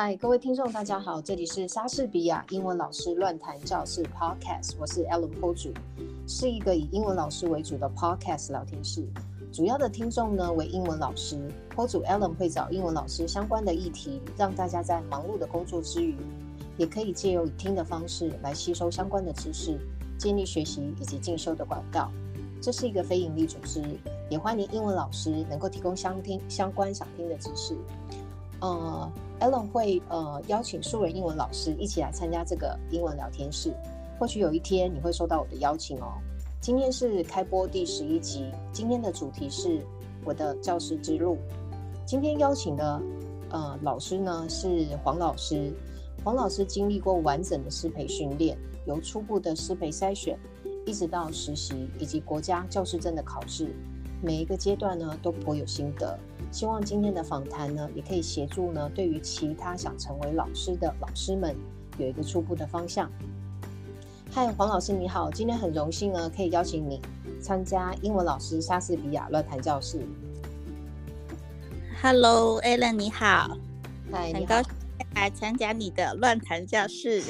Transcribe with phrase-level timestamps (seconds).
[0.00, 5.72] 嗨，各位听众，大家好，这里是莎士比亚英文老师乱谈教室 Podcast，我是 Ellen 坡主，
[6.24, 9.04] 是一个以英文老师为主的 Podcast 聊天室。
[9.52, 16.14] 主要的听众呢为英文老师，p o 主 Ellen 会找英文老师相关的议题，让大家在忙碌的工作之余，
[16.76, 19.80] 也可以借由以听的方式来吸收相关的知识，
[20.16, 22.08] 建立学习以及进修的管道。
[22.62, 23.82] 这是一个非营利组织，
[24.30, 27.76] 也欢迎英文老师能够提供相听相关想听的知识。
[28.60, 33.72] 呃，Ellen 会呃邀请数人英文老师一起来参加这个英文聊天室，
[34.18, 36.14] 或许有一天你会收到我的邀请哦。
[36.60, 39.80] 今天是开播第十一集，今天的主题是
[40.24, 41.38] 我的教师之路。
[42.04, 43.00] 今天邀请的
[43.50, 45.72] 呃老师呢是黄老师，
[46.24, 50.36] 黄老师经历过完整的师培训练，由初步的师培筛选，
[50.84, 53.68] 一直到实习以及国家教师证的考试，
[54.20, 56.18] 每一个阶段呢都颇有心得。
[56.50, 61.54] 希望今天的访谈呢，也可以协助呢，对于其他想成为老师的老师们
[61.98, 63.10] 有一个初步的方向。
[64.30, 67.00] 嗨，黄老师你好，今天很荣幸呢，可以邀请你
[67.40, 70.00] 参加英文老师莎士比亚乱谈教室。
[72.02, 73.56] Hello，Ellen 你好，
[74.10, 74.72] 嗨，很高兴
[75.14, 77.22] 来参加你的乱谈教室。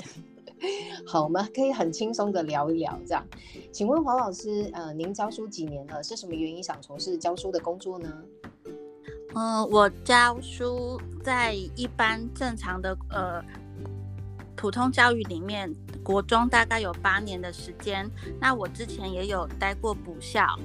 [1.07, 3.27] 好，我们可以很轻松的聊一聊，这样。
[3.73, 6.03] 请问黄老师，呃，您教书几年了？
[6.03, 8.13] 是什么原因想从事教书的工作呢？
[9.35, 13.45] 嗯、呃，我教书在一般正常的呃
[14.57, 18.11] 普通教育里面，国中大概有八年的时间。
[18.41, 20.59] 那我之前也有待过补校，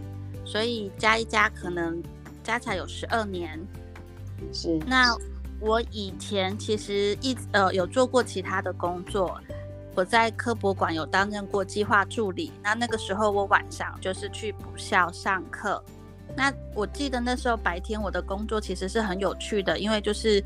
[0.45, 2.02] 所以加一加可能
[2.42, 3.59] 加起来有十二年。
[4.52, 4.80] 是。
[4.88, 5.16] 那
[5.59, 9.39] 我以前其实一呃有做过其他的工作，
[9.94, 12.52] 我在科博馆有担任过计划助理。
[12.64, 15.83] 那那个时候我晚上就是去补校上课。
[16.36, 20.44] 那我记得那时候白天我的工作其实是很有趣的，因为就是，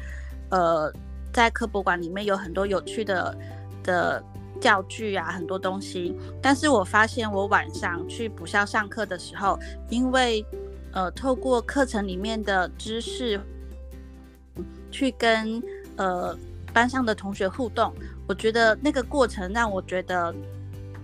[0.50, 0.92] 呃，
[1.32, 3.38] 在科博馆里面有很多有趣的
[3.84, 4.24] 的
[4.60, 6.14] 教具啊，很多东西。
[6.42, 9.58] 但是我发现我晚上去补校上课的时候，
[9.90, 10.46] 因为
[10.92, 13.40] 呃透过课程里面的知识，
[14.92, 15.64] 去跟
[15.96, 16.38] 呃
[16.74, 17.94] 班上的同学互动，
[18.28, 20.36] 我觉得那个过程让我觉得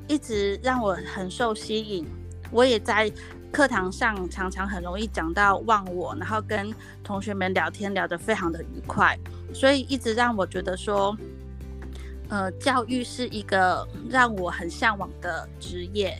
[0.09, 2.05] 一直让我很受吸引，
[2.51, 3.09] 我也在。
[3.53, 9.15] 课堂上常常很容易讲到忘我，然后跟同学们聊天聊得非常的愉快，
[9.53, 11.15] 所以一直让我觉得说，
[12.29, 16.17] 呃，教育是一个让我很向往的职业。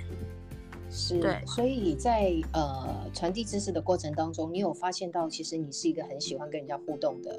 [0.92, 7.36] 是，对，所以在呃传递知识的过程当中，你有发现到其实你是一个很喜欢跟人家互动的，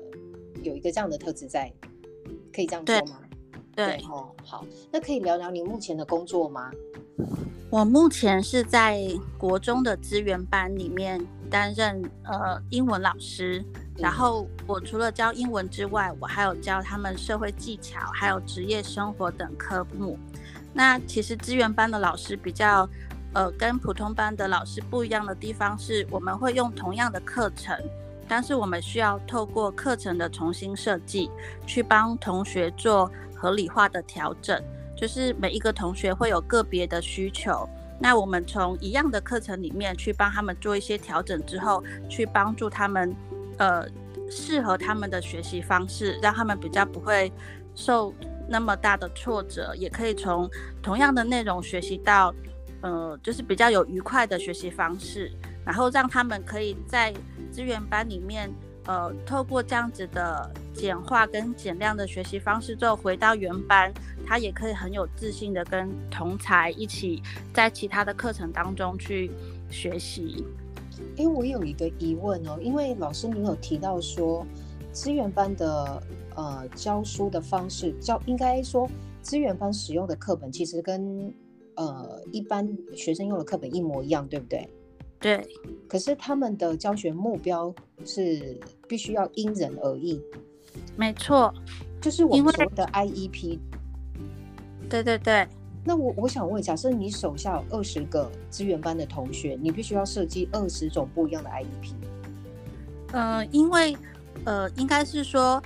[0.65, 1.73] 有一个这样的特质在，
[2.53, 3.21] 可以这样说吗？
[3.77, 6.73] 对，对哦，好，那可以聊聊你目前的工作吗？
[7.75, 9.01] 我目前是在
[9.37, 11.21] 国中的资源班里面
[11.51, 13.65] 担任呃英文老师，
[13.99, 20.17] 然后我除了教英文之外，我还有教他们社会技巧，还有职业生活等科目。
[20.73, 22.89] 那其实资源班的老师比较
[23.33, 27.77] 呃跟普通班的老师不一样的地方是，我们会用同样的课程，
[28.29, 31.29] 但是我们需要透过课程的重新设计，
[31.67, 34.63] 去帮同学做合理化的调整。
[34.97, 37.69] 就是每一个同学会有个别的需求，
[37.99, 43.15] 那我们从一样的课程里面去帮他们做一些调整之后，去帮助他们，
[43.59, 43.87] 呃，
[44.31, 47.33] 适合他们的学习方式，让他们比较不会
[47.75, 48.15] 受
[48.49, 50.49] 那么大的挫折，也可以从
[50.83, 52.35] 同样的内容学习到，
[52.81, 55.31] 呃，就是比较有愉快的学习方式，
[55.65, 57.13] 然后让他们可以在
[57.51, 58.53] 资源班里面。
[58.87, 63.93] 呃，透过这样子的简化跟减量的学习方式之后，回到原班，
[64.27, 67.23] 他也可以很有自信的跟同才一起
[67.53, 69.31] 在其他的课程当中去
[69.71, 70.45] 学习。
[71.17, 74.47] 因为，我有一个疑问哦，因为老师您有提到说，
[74.93, 76.03] 资源班的
[76.37, 78.89] 呃教书的方式教，应该说
[79.23, 81.35] 资源班使用的课本其实跟
[81.75, 84.69] 呃一般学生用的课本一模一样，对不对？
[85.21, 85.47] 对，
[85.89, 87.75] 可是他们的教学目标
[88.05, 88.59] 是
[88.89, 90.21] 必须要因人而异。
[90.97, 91.53] 没错，
[92.01, 93.59] 就是我们说的 IEP。
[94.89, 95.47] 对对对。
[95.85, 101.93] 那我我想问，假设你手下有二十个资源班的同学，你必须要设计二十种不一样的 IEP。
[103.13, 103.97] 呃，因为
[104.45, 105.63] 呃，应该是说。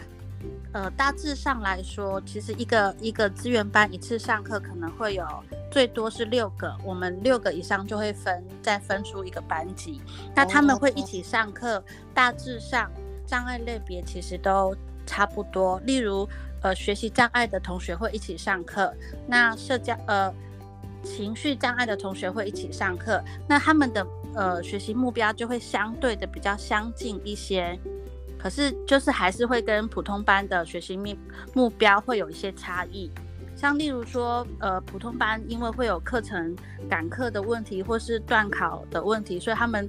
[0.72, 5.26] 呃，大致上来说，其实一个一个资源班一次上课可能会有
[5.70, 10.00] 最多是六个，我们六个以上就会分再分出一个班级。
[10.36, 11.82] 那他们会一起上课，
[12.12, 12.90] 大致上
[13.26, 14.76] 障碍类别其实都
[15.06, 15.80] 差不多。
[15.80, 16.28] 例如，
[16.62, 18.94] 呃，学习障碍的同学会一起上课，
[19.26, 20.32] 那社交呃
[21.02, 27.78] 情绪障碍的同学会一起上课，那他们的呃学习目标就会相对的比较相近一些。
[28.38, 31.16] 可是就是还是会跟普通班的学习目
[31.54, 33.10] 目标会有一些差异。
[33.56, 36.54] 像例如说，呃，普通班因为会有课程
[36.88, 39.88] 赶课的问题，或是断考的问题，所以他们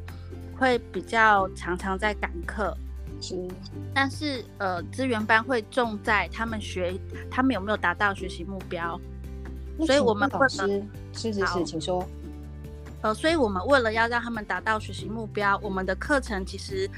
[0.57, 2.75] 会比较常常在赶课。
[3.21, 3.47] 是，
[3.93, 6.99] 但是呃，资源班会重在他们学，
[7.29, 8.99] 他们有没有达到学习目标。
[9.85, 12.03] 所以我们会师是是是，请说。
[13.01, 16.89] 呃，所以我们为了要让他们达到学习目标，我们的课程其实，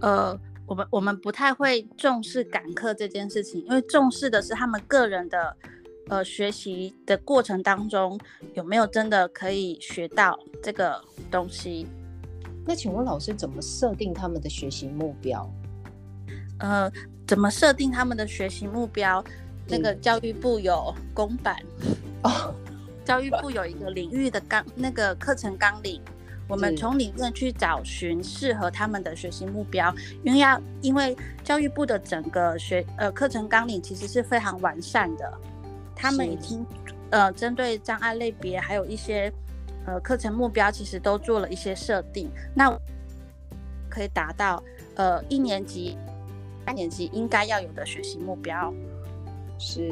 [0.00, 0.38] 呃，
[0.68, 5.56] 我们我们不太会重视赶课这件事情，因为重视的是他们个人的。
[6.10, 8.18] 呃，学习的过程当中
[8.54, 10.98] 有没有真的可以学到这个
[11.30, 11.86] 东西？
[12.66, 15.46] 那请问老师怎么设定他们的学习目标？
[16.60, 16.90] 呃，
[17.26, 19.22] 怎么设定他们的学习目标？
[19.68, 21.56] 那个教育部有公版
[22.22, 22.54] 哦，
[23.04, 26.00] 教育部有一个领域的纲，那个课程纲领，
[26.48, 35.38] 我们从里面去找寻适合他们的学习目标，因为要因为教育部的整个学呃课程纲领其实是非常完善的。
[35.94, 36.64] 他们已经，
[37.10, 39.32] 呃，针对障碍类别，还有一些，
[39.84, 42.30] 呃，课程目标，其实都做了一些设定。
[42.54, 42.72] 那
[43.90, 44.62] 可以达到，
[44.94, 45.98] 呃，一年级、
[46.64, 48.72] 三年级应该要有的学习目标。
[49.58, 49.90] 是，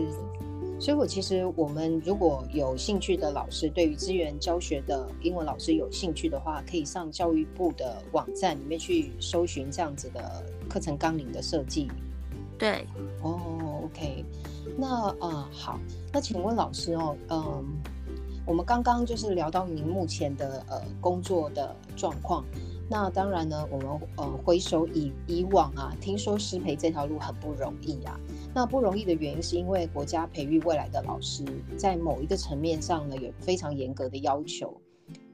[0.79, 11.91] 所以我其实我们如果有兴趣的老师，对于资源教学的英文老师有兴趣的话，可以上教育部的网站里面去搜寻这样子的课程纲领的设计。
[12.59, 12.87] 对，
[13.23, 14.25] 哦，OK。
[14.77, 15.79] 那呃好，
[16.13, 17.65] 那请问老师哦，嗯，
[18.47, 22.45] 我们刚刚就是聊到您目前的呃工作的状况。
[22.89, 28.21] 那当然呢，我们呃回首以以往啊，听说师培这条路很不容易啊。
[28.57, 31.45] 那不容易的原因是因为国家培育未来的老师，
[31.77, 34.75] 在某一个层面上呢，有非常严格的要求。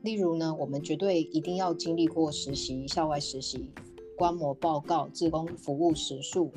[0.02, 3.70] 例如呢，我们绝对一定要经历过实习、校外实习、
[4.18, 6.50] 观摩报告、志工服务时数，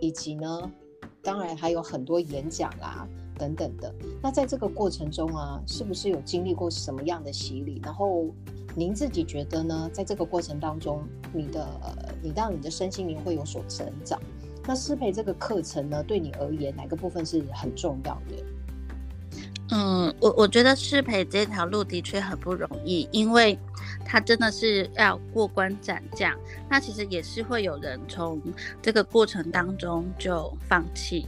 [0.00, 0.70] 以及呢。
[1.24, 3.92] 当然还有很多演讲啦，等等的。
[4.20, 7.80] 那在这个过程中啊，是不是有经历过什么样的洗礼？
[7.82, 8.26] 然后
[8.76, 9.90] 您自己觉得呢？
[9.92, 11.02] 在这个过程当中，
[11.32, 11.66] 你的
[12.22, 14.20] 你让你的身心灵会有所成长。
[14.66, 18.44] 那师培这个课程呢，对你而言哪个部分是很重要的？
[19.74, 23.58] 嗯，我我觉得师培这条路的确很不容易，因为
[24.04, 26.38] 它真的是要过关斩将。
[26.68, 28.40] 那其实也是会有人从
[28.82, 31.26] 这个过程当中就放弃，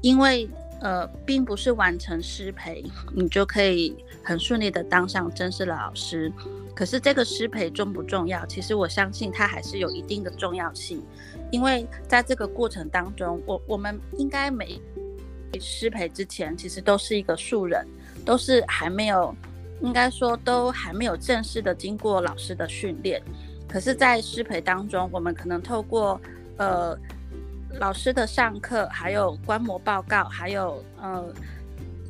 [0.00, 0.48] 因为
[0.82, 2.84] 呃，并不是完成师培
[3.14, 6.30] 你就可以很顺利的当上正式的老师。
[6.74, 8.44] 可是这个师培重不重要？
[8.46, 11.02] 其实我相信它还是有一定的重要性，
[11.50, 14.80] 因为在这个过程当中，我我们应该每。
[15.60, 17.86] 师培之前其实都是一个素人，
[18.24, 19.36] 都是还没有，
[19.82, 23.22] 应该说都还没有正式的经过老师的训练。
[23.68, 26.18] 可是，在师培当中，我们可能透过
[26.56, 26.98] 呃
[27.78, 31.32] 老师的上课，还有观摩报告，还有呃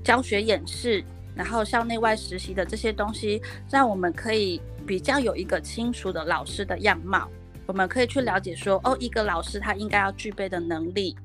[0.04, 1.02] 教学演示，
[1.34, 7.28] 然后校内外实习的这些东西，让我们可以比较有一个清楚的老师的样貌。
[7.64, 11.16] 我们可以去了解说，哦，一个老师他应该要具备的能力。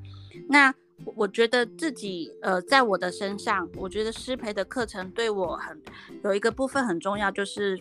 [0.48, 0.72] 那
[1.16, 5.78] 我觉得自己呃，在我的身上，我觉得师培的课程对我很
[6.22, 7.78] 有一个部分很重要，就是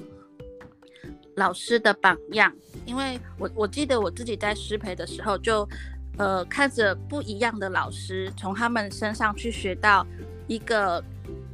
[1.35, 2.51] 老师的榜样。
[2.85, 5.69] 因为我我记得我自己在师培的时候就，就
[6.17, 10.05] 呃看着不一样的老师，从他们身上去学到
[10.47, 11.03] 一个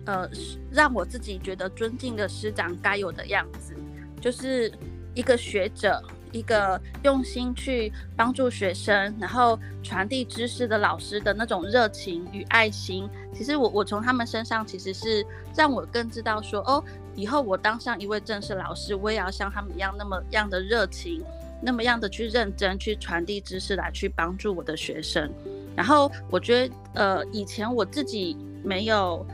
[0.06, 0.30] 呃
[0.72, 3.76] 让我自己觉得尊敬的师长该有的样子，
[4.20, 4.72] 就是
[5.14, 6.02] 一个学者。
[6.34, 15.24] 一个用心去帮助学生，然后传递知识的老师的那种热情与爱心，其实我我从他们身上其实是
[15.56, 21.24] 让我更知道说，哦，以后我当上一位正式老师，我也要像他们一样那么样的热情，
[21.64, 25.32] 那么样的去认真去传递知识来去帮助我的学生。
[25.76, 29.26] 然后我觉得，呃，以前我自己没有。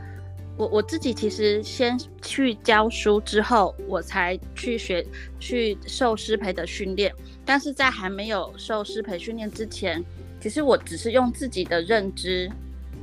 [0.56, 5.02] 我我自己其实先去教书之后，我才去学
[5.38, 7.10] 去受师培的训练。
[7.46, 10.04] 但是在还没有受师培训练之前，
[10.38, 12.50] 其实我只是用自己的认知，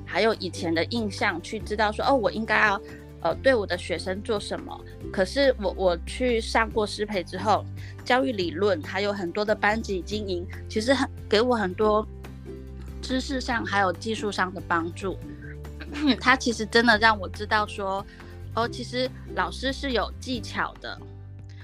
[0.05, 2.79] 还有以前的印象去知道说，哦，我应该要
[3.21, 4.79] 呃对我的学生做什么。
[5.17, 7.65] 可是我我去上过师培之后，
[8.05, 12.07] 教育理论还有很多的班级经营，其实很给我很多
[13.01, 15.17] 知识上还有技术上的帮助。
[16.21, 18.05] 他其实真的让我知道说，
[18.53, 20.95] 哦，其实老师是有技巧的。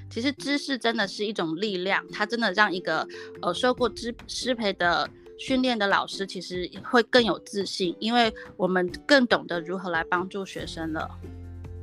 [0.09, 3.07] 其实知识真的是一种力量，他真的让一个
[3.43, 5.07] 呃受过师师培的
[5.37, 11.07] 训练的老师，其实会更有自信，因为我们更懂得如何来帮助学生了。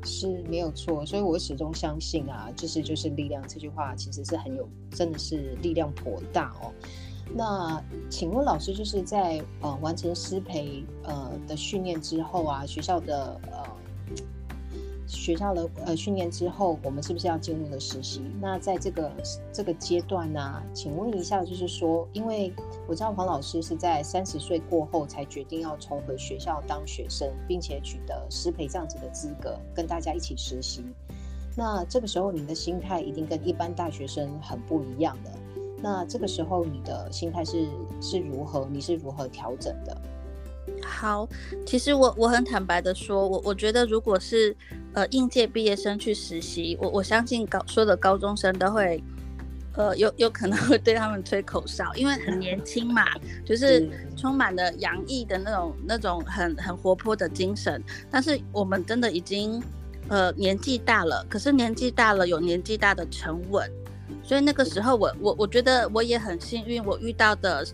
[0.04, 6.73] 是没有错，所以我始终相信啊，就是就是力量这句话其实是很有，真的是力量颇大哦。
[7.33, 13.59] 那请问老师，就是在呃完成师培呃的训练之后啊，学校的呃
[15.10, 18.22] 学校的呃训练之后，我们是不是要进入了实习？
[18.40, 19.10] 那在这个
[19.52, 22.52] 这个阶段呢、请问一下，就是说，因为
[22.86, 30.84] 我知道黄老师是在三十岁过后才决定要重回学校当学生，并且取得师培这样子的资格，跟大家一起实习。
[31.56, 35.30] 那这个时候，你的心态一定跟一般大学生很不一样的。
[35.82, 37.66] 那这个时候你的心态是
[38.00, 38.68] 是如何？
[38.70, 39.96] 你是如何调整的？
[40.82, 41.28] 好，
[41.66, 44.56] 其实我我很坦白的说，我我觉得如果是
[44.94, 49.02] 呃应届毕业生去实习，我我相信高说的高中生都会
[49.75, 53.04] 呃有有可能会对他们吹口哨，因为很年轻嘛，
[53.44, 57.82] 就是充满了洋溢的那种那种很很活泼的精神。
[58.11, 59.62] 但是我们真的已经
[60.09, 63.70] 呃年纪大了，可是年纪大了有年纪大的沉稳。
[64.23, 67.64] 所以那个时候我，我我我觉得我也很幸运，我遇到的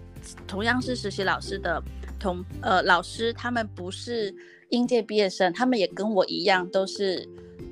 [0.46, 1.82] 同样是实习老师的
[2.26, 4.34] 同呃老师，他们不是
[4.70, 7.24] 应届毕业生，他们也跟我一样，都是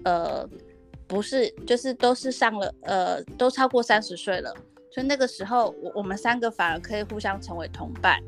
[0.05, 0.49] 呃
[1.09, 4.55] 不是就是都是上了呃都超过三十岁了。
[4.93, 8.23] 所以那个时候，我我们三个反而可以互相成为同伴。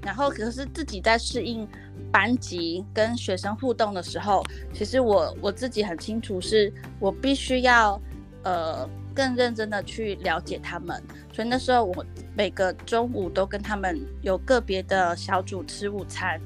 [0.00, 1.68] 然后可是自己在适应
[2.10, 4.42] 班级跟学生互动的时候，
[4.72, 8.00] 其实我我自己很清楚，是我必须要
[8.44, 8.88] 呃。
[9.16, 12.04] 更认真的去了解他们，所以那时候我
[12.36, 16.38] 每个中午都跟他们有个别的小组吃午餐，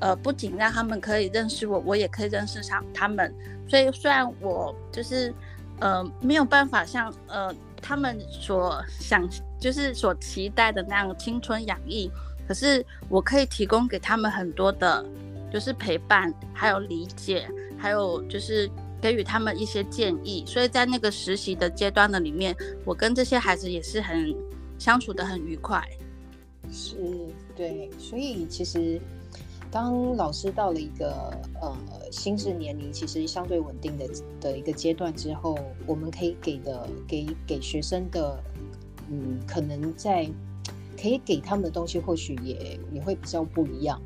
[0.00, 3.32] 呃，不仅让他们可以认识我，我也可以认识上他们。
[3.68, 5.32] 所以虽然我就是
[5.78, 9.26] 呃没有办法像呃他们所想
[9.60, 12.10] 就是所期待的那样青春洋溢，
[12.48, 15.04] 可是我可以提供给他们很多的，
[15.52, 17.48] 就是陪伴，还有理解，
[17.78, 18.68] 还有就是。
[19.04, 22.56] 给予他们一些建议，所以在那个实习的阶段的里面，
[22.86, 24.34] 我跟这些孩子也是很
[24.78, 25.86] 相处得很愉快。
[26.72, 26.96] 是，
[27.54, 28.98] 对，所以其实
[29.70, 31.76] 当老师到了一个呃
[32.10, 34.08] 心智年龄其实相对稳定的
[34.40, 38.42] 的一个阶段之后，我们可以给的给给学生的，
[39.10, 40.26] 嗯，可能在
[40.98, 44.00] 可以给他们的东西，或许也也会比较不一样。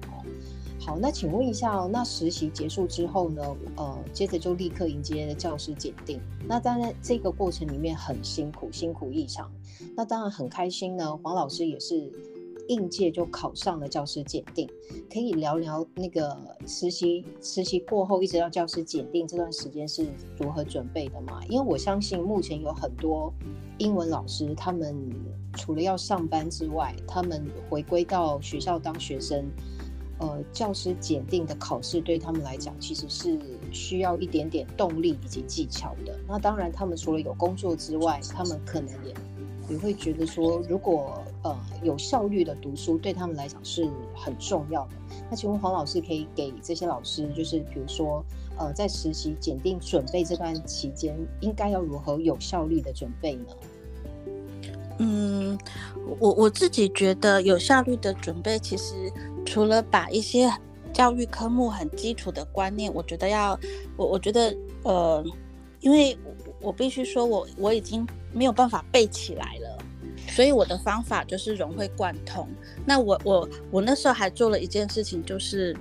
[0.89, 3.43] 好，那请问一下，那实习结束之后呢？
[3.77, 6.19] 呃，接着就立刻迎接教师检定。
[6.47, 9.53] 那当然，这个过程里面很辛苦，辛苦异常。
[9.95, 12.11] 那当然很开心呢，黄老师也是
[12.69, 14.67] 应届就考上了教师检定。
[15.13, 16.35] 可以聊聊那个
[16.67, 20.07] 实习实习过后一直到教师检定这段时间是
[20.39, 21.39] 如何准备的吗？
[21.51, 23.31] 因为我相信目前有很多
[23.77, 24.97] 英文老师，他们
[25.53, 29.45] 除了要上班之外，他们回归到学校当学生。
[30.21, 33.39] 呃，教师检定的考试对他们来讲，其实是
[33.71, 36.19] 需要一点点动力以及技巧的。
[36.27, 39.15] 那当然，他们除了有工作之外，他们可能也
[39.71, 44.91] 也会觉得说，如果呃有效率的读书，对他们来讲是很重要的。
[45.31, 48.25] 那请问黄老师可以给这些老师，就是比如说
[48.57, 53.45] 呃，在实习检定准备这段期间，应该要如何有效率的准备呢？
[54.99, 55.57] 嗯，
[56.19, 59.13] 我我自己觉得有效率的准备，其实。
[59.49, 60.53] 除了把一些
[60.93, 63.59] 教育科目很基础的观念，我觉得要
[63.97, 65.25] 我我觉得呃，
[65.81, 66.17] 因为
[66.61, 69.79] 我必须说我我已经没有办法背起来了，
[70.29, 72.47] 所以我的方法就是融会贯通。
[72.85, 75.75] 那我我我那时候还做了一件事情，就是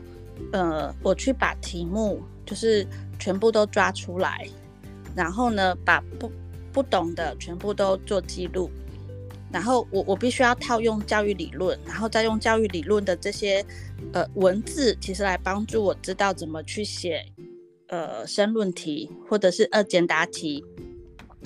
[0.54, 2.88] 呃，我去把题目就是
[3.20, 4.48] 全部都抓出来，
[5.14, 6.32] 然后呢，把不
[6.72, 8.72] 不懂的全部都做记录。
[9.52, 13.66] 然后我我必须要套用教育理论，然后再用教育理论的这些
[14.12, 17.26] 呃文字，其实来帮助我知道怎么去写
[17.88, 20.64] 呃申论题或者是二简答题。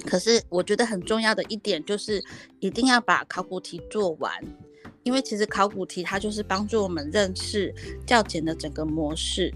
[0.05, 2.23] 可是我觉得很重要的一点就是
[2.59, 4.33] 一定要把考古题做完，
[5.03, 7.73] 因为其实考古题它就是帮助我们认识
[8.05, 9.53] 教简的整个模式，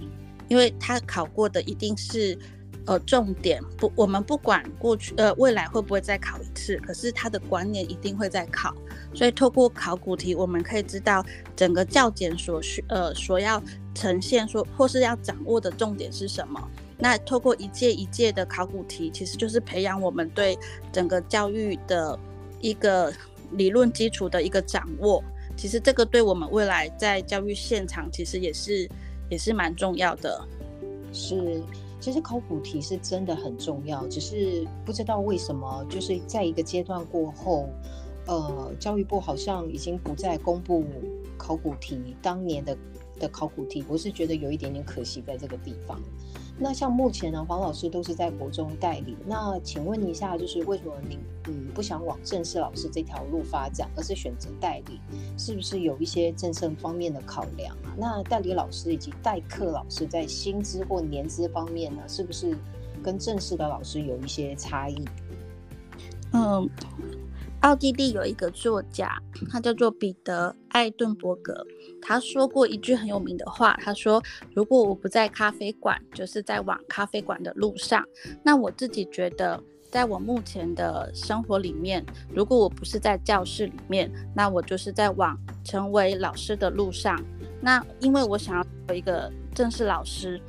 [0.47, 2.37] 因为它考过的一定是。
[2.85, 8.75] 呃，重点不，我们不管过去呃未来会不会再考一次，可是他的观念一定会再考，
[9.11, 11.25] 所以透过考古题，我们可以知道
[11.55, 13.59] 整个教检所需呃所要
[13.95, 16.61] 呈现说或是要掌握的重点是什么。
[16.97, 20.55] 那透过一届一届的考古题，其实就是培养我们对
[20.93, 22.17] 整个教育的
[22.61, 23.11] 一个
[23.53, 25.23] 理论基础的一个掌握。
[25.57, 28.87] 其实这个对我们未来在教育现场，其实也是
[29.27, 30.47] 也是蛮重要的，
[31.11, 31.63] 是。
[32.05, 37.67] 其实考古题是真的很重要，只是不知道为什么，就是在一个阶段过后，
[38.27, 40.85] 呃，教育部好像已经不再公布
[41.35, 42.77] 考古题当年的
[43.19, 45.99] 的考古题，我是觉得有一点点可惜在这个地方。
[46.57, 49.17] 那像目前呢，黄老师都是在国中代理。
[49.25, 54.99] 那请问一下，就是为什么您嗯不想往正式老师这条路发展，而是选择代理？
[55.37, 57.93] 是不是有一些政策方面的考量啊？
[57.97, 62.57] 那代理老师以及代课老师在薪资或年资方面呢，是不是
[63.03, 65.05] 跟正式的老师有一些差异？
[66.31, 66.69] 嗯。
[67.65, 69.19] 奥地利有一个作家，
[69.49, 71.65] 他叫做彼得·艾顿伯格。
[71.99, 74.21] 他说过一句很有名的话，他说
[74.53, 78.05] ：“如果我不在咖啡馆，就是在往咖啡馆的路上。”
[78.45, 87.19] 那我自己觉得，在我目前的生活里面，如果我不是在教室里面，那我就是在往成为老师的路上。
[87.59, 90.39] 那因为我想要做一个正式老师，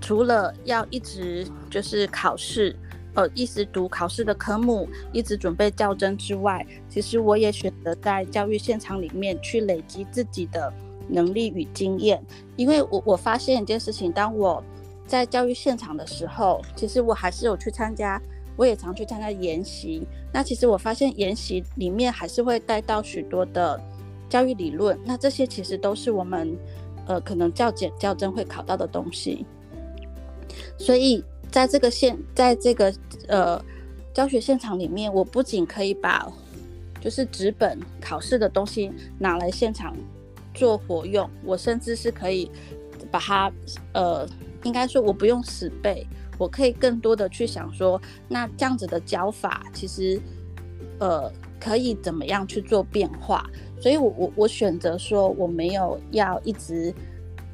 [0.00, 2.74] 除了要一直就是考试。
[3.18, 10.72] 呃，一直读考试的科目，一直准备教甄之外，其实我也选择在教育现场里面去累积自己的
[11.08, 12.24] 能力与经验。
[12.54, 14.62] 因为我我发现一件事情，当我
[15.04, 18.22] 在教育现场的时候，其实我还是有去参加，
[18.56, 20.06] 我也常去参加研习。
[20.32, 23.80] 那其实我发现研习里面还是会带到许多的
[24.28, 26.56] 教育理论，那这些其实都是我们
[27.08, 29.44] 呃可能教检教甄会考到的东西，
[30.78, 31.24] 所以。
[31.50, 32.94] 在这个现，在这个
[33.26, 33.62] 呃
[34.12, 36.30] 教学现场里面，我不仅可以把
[37.00, 39.96] 就是纸本考试的东西拿来现场
[40.52, 42.50] 做活用，我甚至是可以
[43.10, 43.50] 把它
[43.92, 44.28] 呃，
[44.64, 50.20] 应该说我不用死背，我可以更多的去想说，那这样子的教法其实
[50.98, 53.48] 呃可以怎么样去做变化，
[53.80, 56.92] 所以我我我选择说我没有要一直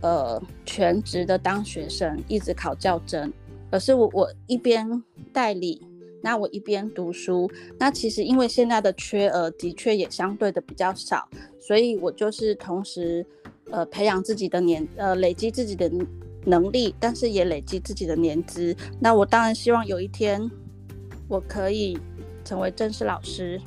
[0.01, 3.33] 呃全职的当学生，一直考教甄。
[3.75, 5.03] 可是我我一边
[5.33, 5.85] 代理，
[6.23, 11.29] 那我一边读书，那其实因为现在的缺额的确也相对的比较少，
[11.59, 13.27] 所以我就是同时
[13.73, 15.91] 呃培养自己的年呃累积自己的
[16.45, 18.77] 能力，但是也累积自己的年资。
[19.01, 20.49] 那我当然希望有一天
[21.27, 21.99] 我可以
[22.45, 23.61] 成为正式老师。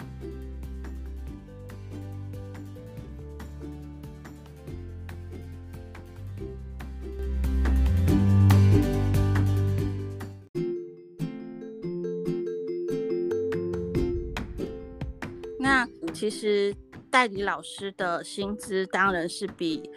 [16.19, 16.75] 其实
[17.11, 19.87] 代理老师的薪资当然是比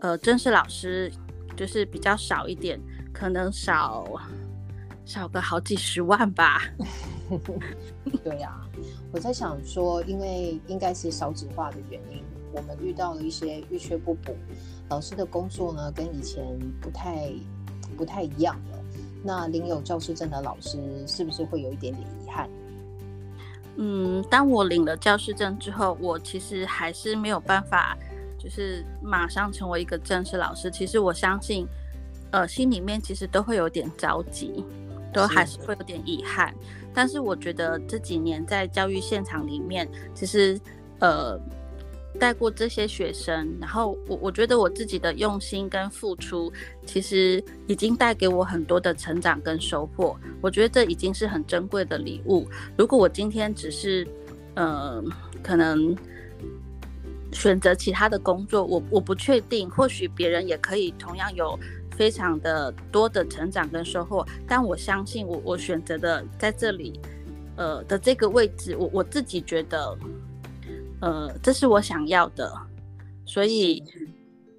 [0.00, 1.10] 呃正式老师
[1.56, 2.78] 就是比较少一点，
[3.14, 4.04] 可能少
[5.06, 6.60] 少个好几十万吧。
[8.22, 8.60] 对呀、
[9.10, 12.22] 我在想说，因为应该是少子化的原因，
[12.52, 14.36] 我们遇到了一些遇缺不补，
[14.90, 16.44] 老师的工作呢跟以前
[16.78, 17.32] 不太
[17.96, 18.78] 不太一样了。
[19.22, 22.06] 那领有教师证的老师是不是会有一点点？
[23.76, 27.96] 嗯，当我领了教师证之后，我其实还是没有办法，
[28.38, 30.70] 就是马上成为一个正式老师。
[30.70, 31.66] 其实我相信，
[32.30, 34.64] 呃，心里面其实都会有点着急，
[35.12, 36.54] 都还是会有点遗憾。
[36.94, 40.60] 但是我觉得这几年在教育现场里面，其实，
[41.00, 41.40] 呃。
[42.18, 46.52] 带过这些学生，然后我我觉得我自己的用心跟付出，
[46.86, 50.16] 其实已经带给我很多的成长跟收获。
[50.40, 52.48] 我觉得这已经是很珍贵的礼物。
[52.78, 54.06] 如果我今天只是，
[54.54, 55.02] 呃，
[55.42, 55.96] 可能
[57.32, 61.58] 选择其他的工作，我我不确定，或许别人也可以同样有
[61.96, 64.24] 非常的多的成长跟收获。
[64.46, 67.00] 但我相信我我选择的在这里，
[67.56, 69.98] 呃的这个位置，我我自己觉得。
[71.04, 72.50] 呃，这是我想要的，
[73.26, 73.84] 所以，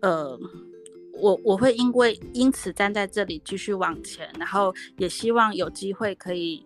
[0.01, 0.37] 呃，
[1.19, 6.63] 我我会因为因此站在这里继续往前，然后也希望有机会可以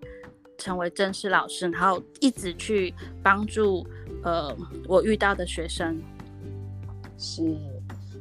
[0.58, 3.88] 成为正式老师，然后一直去帮助
[4.22, 4.54] 呃
[4.86, 5.98] 我遇到的学生。
[7.18, 7.42] 是，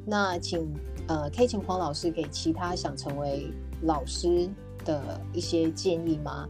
[0.07, 0.73] 那请
[1.09, 4.49] 呃可以请黄老师给其他想成为老师
[4.85, 6.47] 的一些建议吗？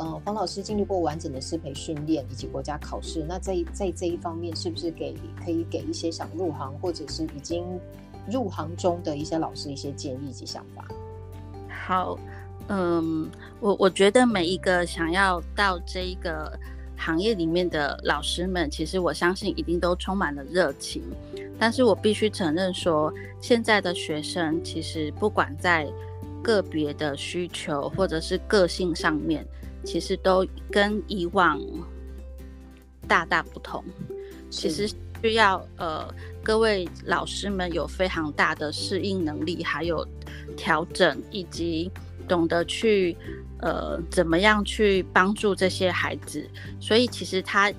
[0.00, 7.62] 呃，黄老师经历过完整的师培训练以及国家考试，那在在这一方面，是不是给可以给一些想入行或者是已经
[8.26, 10.88] 入行中的一些老师一些建议及想法？
[11.68, 12.18] 好，
[12.68, 16.50] 嗯，我我觉得每一个想要到这一个
[16.96, 21.02] 行业里面的老师们，其实我相信一定都充满了热情，
[21.58, 25.86] 但是我必须承认说，现在的学生其实不管在
[26.42, 29.46] 个别的需求或者是个性上面。
[29.84, 31.60] 其实都跟以往
[33.08, 33.84] 大大不同，
[34.50, 34.88] 其实
[35.20, 36.12] 需要呃
[36.42, 40.06] 各位老师们有非常大的适应能力，还有
[40.56, 41.90] 调整，以及
[42.28, 43.16] 懂得去
[43.60, 46.48] 呃怎么样去帮助这些孩子。
[46.78, 47.72] 所以其实他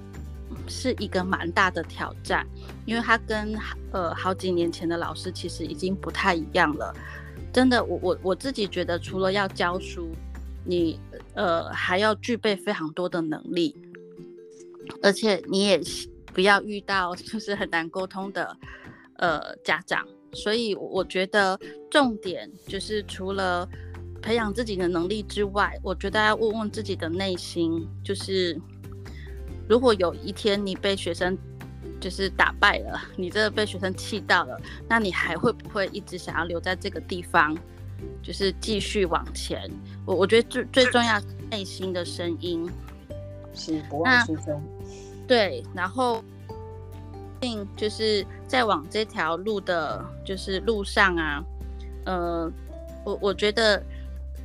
[0.68, 2.46] 是一个蛮大的挑战，
[2.86, 3.56] 因为他跟
[3.92, 6.94] 呃好几年前的老师其实已经不太一样了。
[7.54, 10.10] 真的，我我我自己觉得，除了要教书，
[10.64, 11.00] 你
[11.36, 13.76] 呃还要具备非常多的能力，
[15.02, 15.82] 而且你也
[16.34, 18.58] 不要遇到 就是很难沟通的
[19.18, 20.06] 呃家长。
[20.34, 23.68] 所以我觉得重点就是除了
[24.22, 28.58] 培养自己的能力之外，我觉得要问问自己的内心，就是
[29.68, 31.38] 如果有一天你被学生
[32.00, 37.58] 就是打败了，你这个被学生气到了，那你还会不会一直想要留在这个地方，
[38.22, 39.70] 就是继续往前？
[40.06, 42.70] 我我觉得最最重要是内心的声音
[43.54, 44.62] 是不忘初衷，
[45.28, 46.24] 对，然后
[47.40, 47.68] 并。
[47.76, 51.44] 就是在往这条路的，就是路上啊，
[52.06, 52.52] 呃，
[53.04, 53.82] 我我觉得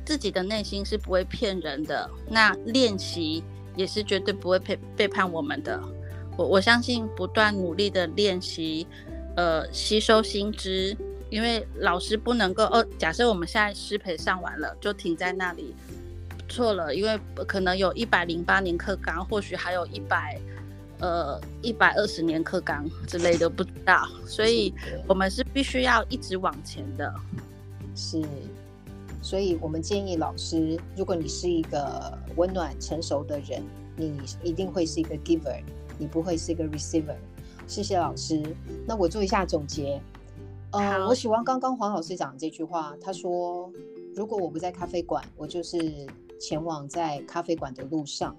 [0.03, 3.43] 自己的内心是不会骗人的，那练习
[3.75, 5.79] 也是绝对不会背背叛我们的。
[6.35, 8.87] 我我相信不断努力的练习，
[9.35, 10.97] 呃，吸收新知，
[11.29, 15.75] 因为老师不能够，哦，假设我们现在师培上完了就停在那里，
[16.47, 20.39] 错了，因为可能有一百零八年课纲，或许还有一百。
[20.99, 24.73] 呃，一百二十年课纲之类的不知道，所以
[25.05, 27.13] 我们是必须要一直往前的。
[27.95, 28.19] 是，
[29.21, 33.63] 所以我们建议老师，如果你是一个温暖成熟的人，
[33.95, 35.61] 你一定会是一个 giver，
[35.99, 37.15] 你不会是一个 receiver。
[37.67, 38.41] 谢谢老师。
[38.87, 40.01] 那我做一下总结。
[40.71, 43.71] 呃，我喜欢刚刚黄老师讲的这句话，他说
[44.13, 45.77] ：“如果我不在咖啡馆，我就是
[46.39, 48.35] 前往在咖啡馆的路上。”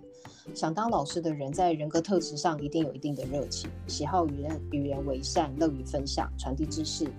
[0.54, 7.10] 想当老师的人，在人格特质上一定有一定的热情，喜好与人与人为善，乐于分享，传递知识。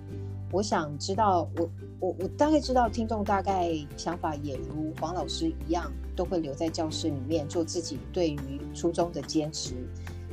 [0.52, 1.70] 我想知道，我
[2.00, 9.74] 我我大概知道，听众大概想法也如黄老师一样，都会留在教室里面做自己对于初衷的坚持，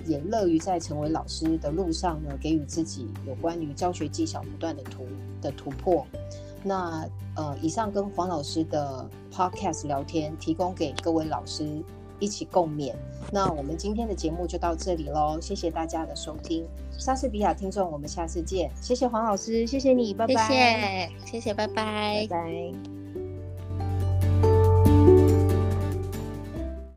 [0.07, 5.07] 也乐于在成为老师的路上呢，给予自己有关于教学技巧不断的突
[5.41, 6.07] 的突破。
[6.63, 11.83] 那呃，以上跟黄老师的 podcast 聊天，提供给各位老师。
[12.19, 12.95] 一起共勉。
[13.31, 16.67] 那我们今天的节目就到这里喽，谢谢大家的收听。
[16.99, 18.71] 莎士比亚听众，我们下次见。
[18.81, 20.35] 谢谢黄老师，谢谢你，拜拜。
[20.49, 22.96] 谢谢，谢谢，拜拜，拜拜。